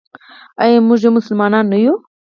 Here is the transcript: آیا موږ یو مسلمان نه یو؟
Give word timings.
آیا 0.63 0.77
موږ 0.87 0.99
یو 1.03 1.11
مسلمان 1.17 1.53
نه 1.71 1.77
یو؟ 1.83 1.93